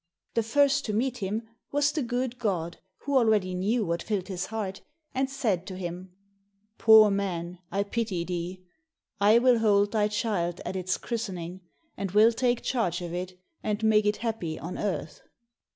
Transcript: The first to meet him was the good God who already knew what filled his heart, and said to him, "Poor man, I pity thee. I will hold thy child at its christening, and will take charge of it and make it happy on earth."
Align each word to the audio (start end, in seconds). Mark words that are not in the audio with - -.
The 0.33 0.41
first 0.41 0.83
to 0.85 0.93
meet 0.93 1.19
him 1.19 1.43
was 1.71 1.91
the 1.91 2.01
good 2.01 2.39
God 2.39 2.79
who 3.01 3.15
already 3.15 3.53
knew 3.53 3.85
what 3.85 4.01
filled 4.01 4.29
his 4.29 4.47
heart, 4.47 4.81
and 5.13 5.29
said 5.29 5.67
to 5.67 5.77
him, 5.77 6.11
"Poor 6.79 7.11
man, 7.11 7.59
I 7.71 7.83
pity 7.83 8.23
thee. 8.25 8.65
I 9.19 9.37
will 9.37 9.59
hold 9.59 9.91
thy 9.91 10.07
child 10.07 10.59
at 10.65 10.75
its 10.75 10.97
christening, 10.97 11.61
and 11.97 12.09
will 12.13 12.31
take 12.31 12.63
charge 12.63 13.03
of 13.03 13.13
it 13.13 13.39
and 13.61 13.83
make 13.83 14.07
it 14.07 14.17
happy 14.25 14.57
on 14.57 14.75
earth." 14.79 15.21